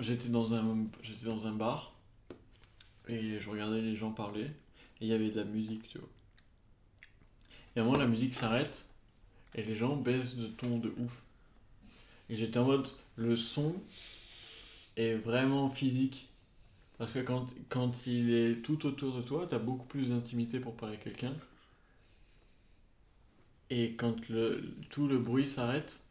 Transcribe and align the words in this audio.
j'étais 0.00 0.28
dans 0.28 0.54
un 0.54 0.84
j'étais 1.02 1.26
dans 1.26 1.46
un 1.46 1.52
bar 1.52 1.94
et 3.08 3.40
je 3.40 3.50
regardais 3.50 3.80
les 3.80 3.96
gens 3.96 4.12
parler 4.12 4.44
et 4.44 4.52
il 5.02 5.08
y 5.08 5.12
avait 5.12 5.30
de 5.30 5.36
la 5.36 5.44
musique, 5.44 5.88
tu 5.88 5.98
vois. 5.98 6.08
Et 7.74 7.80
à 7.80 7.82
un 7.82 7.86
moment 7.86 7.98
la 7.98 8.06
musique 8.06 8.34
s'arrête 8.34 8.86
et 9.54 9.62
les 9.62 9.74
gens 9.74 9.96
baissent 9.96 10.36
de 10.36 10.46
ton 10.46 10.78
de 10.78 10.92
ouf. 10.98 11.22
Et 12.28 12.36
j'étais 12.36 12.58
en 12.58 12.64
mode 12.64 12.88
le 13.16 13.36
son 13.36 13.74
est 14.96 15.14
vraiment 15.14 15.70
physique. 15.70 16.28
Parce 16.98 17.12
que 17.12 17.20
quand, 17.20 17.46
quand 17.68 18.06
il 18.06 18.34
est 18.34 18.62
tout 18.62 18.84
autour 18.84 19.14
de 19.16 19.22
toi, 19.22 19.46
t'as 19.48 19.58
beaucoup 19.58 19.86
plus 19.86 20.08
d'intimité 20.08 20.58
pour 20.58 20.76
parler 20.76 20.96
à 20.96 20.98
quelqu'un. 20.98 21.34
Et 23.70 23.94
quand 23.94 24.28
le, 24.28 24.74
tout 24.90 25.06
le 25.06 25.18
bruit 25.18 25.46
s'arrête, 25.46 26.02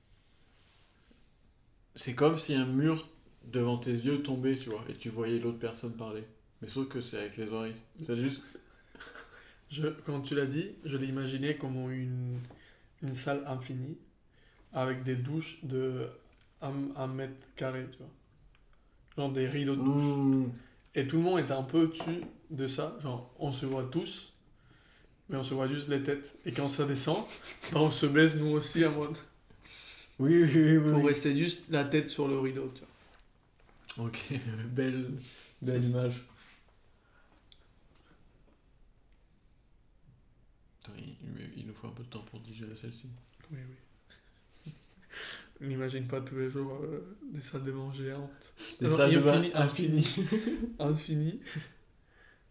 c'est 1.95 2.16
comme 2.16 2.38
si 2.38 2.53
un 2.53 2.66
mur 2.66 3.08
devant 3.52 3.78
tes 3.78 3.92
yeux 3.92 4.22
tombait, 4.24 4.58
tu 4.58 4.70
vois, 4.70 4.84
et 4.90 4.94
tu 4.94 5.10
voyais 5.10 5.40
l'autre 5.40 5.60
personne 5.60 5.96
parler. 5.96 6.24
Mais 6.62 6.68
sauf 6.68 6.88
que 6.88 7.02
c'est 7.02 7.18
avec 7.20 7.38
les 7.38 7.50
oreilles. 7.50 7.76
C'est 8.06 8.18
juste. 8.18 8.42
Je, 9.70 9.88
quand 10.06 10.22
tu 10.22 10.34
l'as 10.34 10.46
dit, 10.46 10.72
je 10.86 10.96
l'ai 10.96 11.08
imaginé 11.08 11.58
comme 11.58 11.92
une, 11.92 12.40
une 13.04 13.14
salle 13.14 13.44
infinie 13.48 13.98
avec 14.72 15.04
des 15.04 15.16
douches 15.18 15.60
de 15.64 16.08
1 16.62 17.08
mètre 17.08 17.34
carré, 17.58 17.86
tu 17.92 17.98
vois. 17.98 18.08
Genre 19.18 19.32
des 19.34 19.46
rideaux 19.48 19.76
de 19.76 19.82
douche. 19.82 20.18
Mmh. 20.18 20.52
Et 20.95 21.08
tout 21.08 21.18
le 21.18 21.23
monde 21.23 21.40
était 21.40 21.52
un 21.52 21.64
peu 21.64 21.82
au-dessus 21.82 22.22
de 22.50 22.66
ça. 22.66 22.98
Genre, 23.04 23.30
on 23.40 23.52
se 23.52 23.66
voit 23.66 23.84
tous, 23.92 24.32
mais 25.28 25.36
on 25.38 25.44
se 25.44 25.54
voit 25.54 25.68
juste 25.68 25.90
les 25.90 26.02
têtes. 26.02 26.38
Et 26.45 26.54
quand 26.54 26.70
ça 26.70 26.86
descend, 26.86 27.18
bah, 27.73 27.80
on 27.82 27.92
se 27.92 28.06
baisse 28.06 28.38
nous 28.38 28.52
aussi 28.52 28.86
à 28.86 28.90
mode. 28.90 29.18
Oui, 30.18 30.44
oui, 30.44 30.50
oui. 30.56 30.78
oui, 30.78 30.92
Pour 30.92 31.02
oui. 31.04 31.08
rester 31.09 31.36
juste 31.36 31.64
la 31.70 31.84
tête 31.84 32.09
sur 32.09 32.28
le 32.28 32.39
rideau, 32.39 32.72
tu 32.73 32.80
vois. 32.80 32.88
Ok, 33.98 34.34
belle, 34.72 35.12
belle 35.62 35.81
ça. 35.84 35.90
image. 35.90 36.26
Il, 40.98 41.04
il- 41.04 41.16
il 41.58 41.67
nous 41.67 41.73
faut 41.73 41.88
un 41.88 41.92
peu 41.92 42.04
de 42.04 42.08
temps 42.09 42.23
pour 42.31 42.39
digérer 42.39 42.76
celle-ci. 42.76 43.08
Oui, 43.52 43.58
oui. 44.66 44.72
On 45.62 45.66
n'imagine 45.67 46.08
pas 46.08 46.22
tous 46.22 46.36
les 46.38 46.50
jours 46.50 46.80
euh, 46.84 47.17
des 47.34 47.42
salles 47.42 47.64
de 47.64 47.72
bain 47.72 47.92
géantes. 47.94 48.54
Les 48.80 48.88
Non, 48.88 48.95
salles 48.98 49.14
de 49.16 49.20
bain 49.20 49.42
infini- 49.42 49.56
infinies. 49.56 50.16
Infinies. 50.80 51.39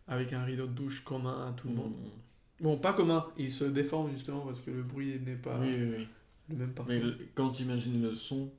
Avec 0.08 0.32
un 0.32 0.44
rideau 0.44 0.66
de 0.66 0.72
douche 0.72 1.02
commun 1.02 1.48
à 1.48 1.52
tout 1.52 1.68
le 1.68 1.74
monde. 1.74 1.92
Mmh. 1.92 2.62
Bon, 2.62 2.78
pas 2.78 2.92
commun. 2.92 3.26
Ils 3.38 3.50
se 3.50 3.64
déforment 3.64 4.12
justement 4.12 4.40
parce 4.40 4.60
que 4.60 4.70
le 4.70 4.82
bruit 4.82 5.18
n'est 5.20 5.34
pas 5.36 5.58
Oui, 5.58 5.74
oui, 5.74 5.94
oui. 5.98 6.08
le 6.50 6.56
même 6.56 6.72
partout. 6.74 6.92
Mais 6.92 7.00
le- 7.00 7.18
quand 7.34 7.50
tu 7.50 7.62
imagines 7.62 8.02
le 8.02 8.14
son 8.14 8.50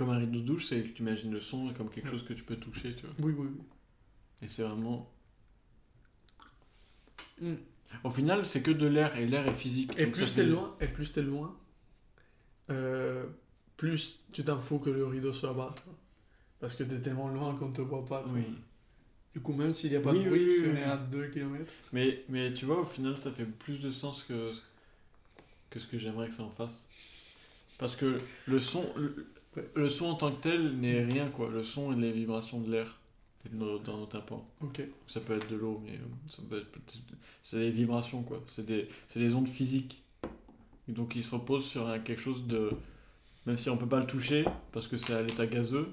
comme 0.00 0.08
un 0.08 0.18
rideau 0.18 0.40
de 0.40 0.46
douche, 0.46 0.64
c'est 0.64 0.80
que 0.80 0.88
tu 0.88 1.02
imagines 1.02 1.30
le 1.30 1.42
son 1.42 1.74
comme 1.74 1.90
quelque 1.90 2.08
chose 2.08 2.24
que 2.24 2.32
tu 2.32 2.42
peux 2.42 2.56
toucher, 2.56 2.96
tu 2.96 3.04
vois. 3.04 3.14
Oui, 3.18 3.34
oui, 3.36 3.48
oui. 3.54 3.62
Et 4.40 4.48
c'est 4.48 4.62
vraiment. 4.62 5.12
Mm. 7.38 7.52
Au 8.04 8.08
final, 8.08 8.46
c'est 8.46 8.62
que 8.62 8.70
de 8.70 8.86
l'air 8.86 9.14
et 9.18 9.26
l'air 9.26 9.46
est 9.46 9.54
physique. 9.54 9.92
Et 9.98 10.06
plus 10.06 10.34
t'es 10.34 10.46
loin, 10.46 10.74
et 10.80 10.88
plus 10.88 11.12
t'es 11.12 11.20
loin, 11.20 11.54
euh, 12.70 13.26
plus 13.76 14.24
tu 14.32 14.42
t'en 14.42 14.58
fous 14.58 14.78
que 14.78 14.88
le 14.88 15.04
rideau 15.04 15.34
soit 15.34 15.52
bas. 15.52 15.74
Parce 16.60 16.76
que 16.76 16.82
t'es 16.82 17.02
tellement 17.02 17.28
loin 17.28 17.54
qu'on 17.56 17.70
te 17.70 17.82
voit 17.82 18.06
pas. 18.06 18.24
Oui. 18.28 18.44
Du 19.34 19.40
coup, 19.40 19.52
même 19.52 19.74
s'il 19.74 19.90
n'y 19.90 19.96
a 19.96 20.00
pas 20.00 20.12
Oui, 20.12 20.24
de 20.24 20.30
bruit, 20.30 20.46
oui, 20.46 20.62
si 20.62 20.66
on 20.66 20.76
est 20.76 20.82
à 20.82 20.96
2 20.96 21.26
km. 21.26 21.70
Mais, 21.92 22.24
mais 22.30 22.54
tu 22.54 22.64
vois, 22.64 22.80
au 22.80 22.86
final, 22.86 23.18
ça 23.18 23.32
fait 23.32 23.44
plus 23.44 23.78
de 23.80 23.90
sens 23.90 24.24
que, 24.24 24.52
que 25.68 25.78
ce 25.78 25.86
que 25.86 25.98
j'aimerais 25.98 26.28
que 26.28 26.34
ça 26.34 26.44
en 26.44 26.50
fasse. 26.50 26.88
Parce 27.80 27.96
que 27.96 28.18
le 28.46 28.58
son, 28.60 28.84
le, 28.96 29.26
le 29.74 29.88
son 29.88 30.04
en 30.06 30.14
tant 30.14 30.30
que 30.30 30.40
tel 30.42 30.76
n'est 30.78 31.02
rien, 31.02 31.28
quoi. 31.28 31.48
Le 31.50 31.64
son 31.64 31.92
et 31.92 31.96
les 31.96 32.12
vibrations 32.12 32.60
de 32.60 32.70
l'air 32.70 32.98
dans, 33.52 33.78
dans 33.78 33.96
nos 33.96 34.06
tympans. 34.06 34.46
Ok. 34.60 34.82
Ça 35.08 35.18
peut 35.20 35.32
être 35.34 35.50
de 35.50 35.56
l'eau, 35.56 35.80
mais 35.84 35.92
euh, 35.94 36.30
ça 36.30 36.42
peut 36.48 36.58
être 36.58 36.68
c'est 37.42 37.58
des 37.58 37.70
vibrations, 37.70 38.22
quoi. 38.22 38.40
C'est 38.46 38.66
des, 38.66 38.86
des 39.16 39.34
ondes 39.34 39.48
physiques. 39.48 40.02
Et 40.88 40.92
donc, 40.92 41.16
ils 41.16 41.24
se 41.24 41.34
reposent 41.34 41.64
sur 41.64 41.88
un- 41.88 41.98
quelque 41.98 42.20
chose 42.20 42.46
de. 42.46 42.70
Même 43.46 43.56
si 43.56 43.70
on 43.70 43.76
peut 43.78 43.88
pas 43.88 44.00
le 44.00 44.06
toucher, 44.06 44.44
parce 44.72 44.86
que 44.86 44.98
c'est 44.98 45.14
à 45.14 45.22
l'état 45.22 45.46
gazeux, 45.46 45.88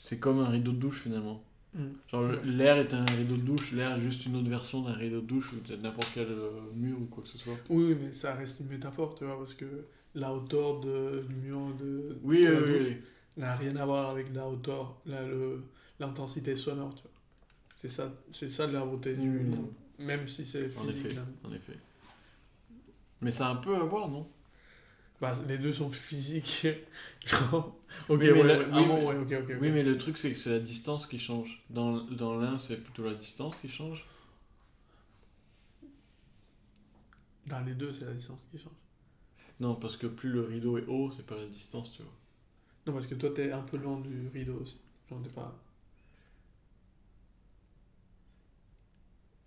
c'est 0.00 0.18
comme 0.18 0.38
un 0.40 0.48
rideau 0.48 0.72
de 0.72 0.78
douche 0.78 1.00
finalement. 1.02 1.42
Mm. 1.74 1.80
Genre 2.10 2.22
l'air 2.44 2.78
est 2.78 2.94
un 2.94 3.04
rideau 3.04 3.36
de 3.36 3.42
douche, 3.42 3.72
l'air 3.72 3.94
est 3.96 4.00
juste 4.00 4.24
une 4.24 4.36
autre 4.36 4.48
version 4.48 4.80
d'un 4.80 4.94
rideau 4.94 5.20
de 5.20 5.26
douche 5.26 5.52
ou 5.52 5.56
de 5.60 5.76
n'importe 5.76 6.10
quel 6.14 6.28
euh, 6.28 6.48
mur 6.74 6.96
ou 6.98 7.04
quoi 7.04 7.22
que 7.22 7.28
ce 7.28 7.36
soit. 7.36 7.56
Oui, 7.68 7.94
mais 8.00 8.12
ça 8.12 8.34
reste 8.34 8.60
une 8.60 8.68
métaphore, 8.68 9.14
tu 9.14 9.24
vois, 9.26 9.36
parce 9.38 9.52
que 9.52 9.66
la 10.16 10.32
hauteur 10.34 10.80
de, 10.80 11.24
du 11.28 11.34
mur 11.36 11.60
de, 11.78 12.18
Oui, 12.22 12.40
de 12.42 12.52
la 12.52 12.60
oui, 12.62 12.72
douche 12.72 12.84
oui. 12.88 12.96
n'a 13.36 13.56
rien 13.56 13.76
à 13.76 13.86
voir 13.86 14.10
avec 14.10 14.34
la 14.34 14.48
hauteur, 14.48 14.96
l'intensité 16.00 16.56
sonore, 16.56 16.94
tu 16.96 17.02
vois. 17.02 17.10
C'est 17.80 17.88
ça, 17.88 18.12
c'est 18.32 18.48
ça 18.48 18.66
de 18.66 18.72
la 18.72 18.84
beauté 18.84 19.14
du 19.14 19.38
livre. 19.38 19.68
Même 19.98 20.28
si 20.28 20.44
c'est 20.44 20.68
En 20.76 20.82
physique. 20.82 21.06
effet, 21.06 21.14
là. 21.14 21.22
en 21.44 21.52
effet. 21.52 21.78
Mais 23.20 23.30
ça 23.30 23.48
a 23.48 23.50
un 23.50 23.56
peu 23.56 23.74
à 23.76 23.80
voir, 23.80 24.08
non? 24.08 24.26
Bah, 25.20 25.34
les 25.48 25.58
deux 25.58 25.72
sont 25.72 25.90
physiques. 25.90 26.66
Ok, 28.08 28.20
Oui, 28.20 28.30
mais 28.32 28.32
ouais, 28.32 28.42
la- 28.44 28.58
ouais, 28.58 28.64
oui, 28.66 28.70
ah 28.72 28.82
bon, 28.82 28.96
mais- 28.98 29.04
ouais, 29.06 29.16
ok, 29.16 29.32
ok. 29.32 29.50
ok. 29.50 29.56
Oui, 29.60 29.70
mais 29.72 29.82
le 29.82 29.96
truc, 29.98 30.18
c'est 30.18 30.30
que 30.32 30.38
c'est 30.38 30.50
la 30.50 30.60
distance 30.60 31.06
qui 31.06 31.18
change. 31.18 31.62
Dans, 31.70 32.02
dans 32.04 32.36
l'un, 32.38 32.58
c'est 32.58 32.76
plutôt 32.82 33.04
la 33.04 33.14
distance 33.14 33.56
qui 33.56 33.68
change? 33.68 34.04
Dans 37.46 37.60
les 37.60 37.74
deux, 37.74 37.94
c'est 37.94 38.04
la 38.04 38.12
distance 38.12 38.40
qui 38.50 38.58
change. 38.58 38.72
Non, 39.60 39.74
parce 39.74 39.98
que 39.98 40.06
plus 40.06 40.30
le 40.30 40.40
rideau 40.40 40.78
est 40.78 40.86
haut, 40.86 41.10
c'est 41.10 41.26
pas 41.26 41.36
la 41.36 41.44
distance, 41.46 41.92
tu 41.92 42.00
vois. 42.02 42.12
Non, 42.86 42.92
parce 42.94 43.06
que 43.06 43.14
toi, 43.14 43.30
t'es 43.34 43.52
un 43.52 43.60
peu 43.62 43.76
loin 43.76 44.00
du 44.00 44.28
rideau 44.28 44.60
aussi. 44.62 44.78
Genre, 45.10 45.20
t'es 45.22 45.28
pas. 45.30 45.54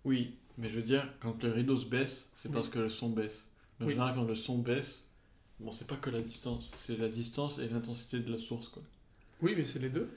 Oui, 0.04 0.34
mais 0.58 0.68
je 0.68 0.74
veux 0.76 0.82
dire, 0.82 1.06
quand 1.20 1.42
le 1.42 1.50
rideau 1.50 1.76
se 1.78 1.86
baisse, 1.86 2.30
c'est 2.34 2.48
Oui. 2.48 2.54
parce 2.54 2.68
que 2.68 2.78
le 2.78 2.90
son 2.90 3.08
baisse. 3.10 3.46
Mais 3.78 3.86
en 3.86 3.88
Oui. 3.88 3.94
général, 3.94 4.14
quand 4.14 4.24
le 4.24 4.34
son 4.34 4.58
baisse, 4.58 5.08
bon, 5.58 5.70
c'est 5.70 5.86
pas 5.86 5.96
que 5.96 6.10
la 6.10 6.20
distance, 6.20 6.70
c'est 6.76 6.96
la 6.98 7.08
distance 7.08 7.58
et 7.58 7.68
l'intensité 7.68 8.20
de 8.20 8.30
la 8.30 8.38
source, 8.38 8.68
quoi. 8.68 8.82
Oui, 9.42 9.54
mais 9.56 9.64
c'est 9.64 9.78
les 9.78 9.88
deux. 9.90 10.08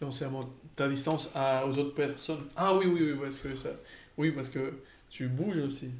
Non, 0.00 0.10
c'est 0.10 0.24
vraiment 0.24 0.50
ta 0.76 0.88
distance 0.88 1.30
à, 1.34 1.66
aux 1.66 1.78
autres 1.78 1.94
personnes. 1.94 2.44
Ah 2.56 2.74
oui, 2.76 2.86
oui, 2.86 3.12
oui, 3.12 3.18
parce 3.20 3.38
que 3.38 3.54
ça. 3.56 3.70
Oui, 4.18 4.32
parce 4.32 4.48
que 4.48 4.74
tu 5.10 5.28
bouges 5.28 5.58
aussi. 5.58 5.90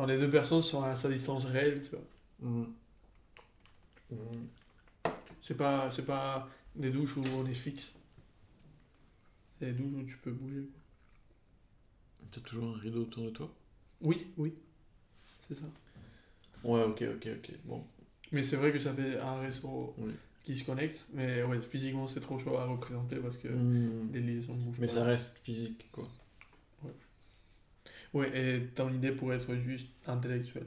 Genre, 0.00 0.06
les 0.08 0.16
deux 0.18 0.30
personnes 0.30 0.62
sont 0.62 0.82
à 0.82 0.94
sa 0.96 1.10
distance 1.10 1.44
réelle, 1.44 1.82
tu 1.82 1.90
vois. 2.48 2.66
C'est 5.42 5.56
pas, 5.58 5.90
c'est 5.90 6.06
pas 6.06 6.48
des 6.74 6.90
douches 6.90 7.18
où 7.18 7.22
on 7.36 7.44
est 7.46 7.52
fixe. 7.52 7.92
C'est 9.58 9.66
des 9.66 9.72
douches 9.72 9.92
où 10.02 10.06
tu 10.06 10.16
peux 10.16 10.30
bouger. 10.30 10.62
T'as 12.32 12.40
toujours 12.40 12.74
un 12.74 12.78
rideau 12.78 13.02
autour 13.02 13.24
de 13.24 13.30
toi? 13.30 13.52
Oui, 14.00 14.28
oui. 14.38 14.54
C'est 15.46 15.54
ça. 15.56 15.66
Ouais, 16.64 16.82
ok, 16.84 17.04
ok, 17.16 17.28
ok. 17.36 17.50
Bon. 17.64 17.84
Mais 18.32 18.42
c'est 18.42 18.56
vrai 18.56 18.72
que 18.72 18.78
ça 18.78 18.94
fait 18.94 19.18
un 19.20 19.40
réseau 19.40 19.94
Oui. 19.98 20.12
qui 20.44 20.54
se 20.56 20.64
connecte. 20.64 21.08
Mais 21.12 21.42
ouais, 21.42 21.60
physiquement, 21.60 22.08
c'est 22.08 22.20
trop 22.20 22.38
chaud 22.38 22.56
à 22.56 22.64
représenter 22.64 23.16
parce 23.16 23.36
que 23.36 23.48
Mm. 23.48 24.12
les 24.14 24.20
liaisons 24.20 24.54
bougent 24.54 24.78
Mais 24.78 24.86
pas. 24.86 24.92
ça 24.94 25.04
reste 25.04 25.28
physique, 25.44 25.90
quoi. 25.92 26.08
Ouais, 28.12 28.30
et 28.36 28.66
ton 28.74 28.92
idée 28.92 29.12
pourrait 29.12 29.36
être 29.36 29.54
juste 29.56 29.88
intellectuelle. 30.06 30.66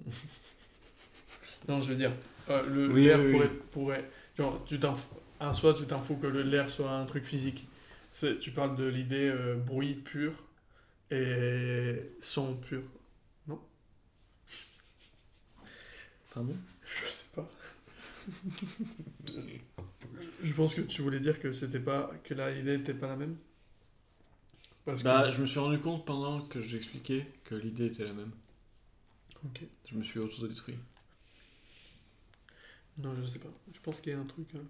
non, 1.68 1.80
je 1.80 1.90
veux 1.90 1.96
dire, 1.96 2.12
euh, 2.48 2.62
le 2.66 2.92
Oui, 2.92 3.04
l'air 3.04 3.18
oui, 3.20 3.26
oui. 3.26 3.32
pourrait, 3.32 3.50
pourrait- 3.72 4.10
Genre, 4.38 4.64
tu 4.64 4.80
t'en 4.80 4.94
fous- 4.94 5.14
en 5.38 5.52
soi, 5.52 5.74
tu 5.74 5.84
t'en 5.86 6.00
fous 6.00 6.16
que 6.16 6.26
le- 6.26 6.42
l'air 6.42 6.68
soit 6.70 6.90
un 6.90 7.04
truc 7.06 7.24
physique. 7.24 7.66
C'est- 8.10 8.38
Tu 8.38 8.50
parles 8.50 8.76
de 8.76 8.86
l'idée 8.88 9.28
euh, 9.28 9.56
bruit 9.56 9.94
pur 9.94 10.32
et 11.10 11.96
son 12.20 12.54
pur. 12.56 12.82
Non? 13.48 13.60
Pardon? 16.34 16.56
Je 16.84 17.08
sais 17.10 17.26
pas. 17.34 17.48
je 20.42 20.52
pense 20.52 20.74
que 20.74 20.80
tu 20.82 21.02
voulais 21.02 21.20
dire 21.20 21.40
que 21.40 21.52
c'était 21.52 21.80
pas 21.80 22.10
que 22.24 22.34
la 22.34 22.50
idée 22.52 22.78
n'était 22.78 22.94
pas 22.94 23.08
la 23.08 23.16
même? 23.16 23.36
Parce 24.84 25.02
Bah, 25.02 25.28
que. 25.28 25.30
je 25.30 25.40
me 25.40 25.46
suis 25.46 25.58
rendu 25.58 25.78
compte 25.80 26.06
pendant 26.06 26.42
que 26.42 26.62
j'expliquais 26.62 27.26
que 27.44 27.54
l'idée 27.54 27.86
était 27.86 28.04
la 28.04 28.12
même. 28.12 28.32
Ok. 29.44 29.60
Je 29.84 29.94
me 29.94 30.02
suis 30.02 30.18
autodétruit. 30.20 30.78
Non, 32.98 33.14
je 33.16 33.24
sais 33.26 33.38
pas. 33.40 33.48
Je 33.72 33.80
pense 33.80 33.96
qu'il 34.00 34.12
y 34.12 34.16
a 34.16 34.20
un 34.20 34.26
truc. 34.26 34.48
hein. 34.54 34.64